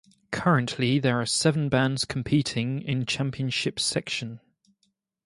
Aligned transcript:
Currently 0.31 0.97
there 0.97 1.21
are 1.21 1.27
seven 1.27 1.69
bands 1.69 2.05
competing 2.05 2.81
in 2.81 3.05
Championship 3.05 3.79
section. 3.79 4.39